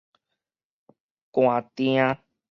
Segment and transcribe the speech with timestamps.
[1.31, 2.01] 捾定